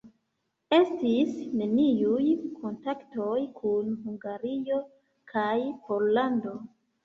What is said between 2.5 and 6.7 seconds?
kontaktoj kun Hungario kaj Pollando.